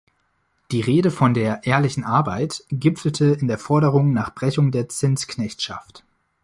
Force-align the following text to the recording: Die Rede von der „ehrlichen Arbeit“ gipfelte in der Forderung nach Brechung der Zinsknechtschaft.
Die 0.71 0.81
Rede 0.81 1.11
von 1.11 1.35
der 1.35 1.63
„ehrlichen 1.65 2.03
Arbeit“ 2.03 2.63
gipfelte 2.69 3.25
in 3.39 3.47
der 3.47 3.59
Forderung 3.59 4.13
nach 4.13 4.33
Brechung 4.33 4.71
der 4.71 4.89
Zinsknechtschaft. 4.89 6.03